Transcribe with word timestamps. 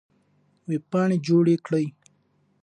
وېبپاڼې 0.67 1.17
جوړې 1.27 1.55
کړئ. 1.65 1.85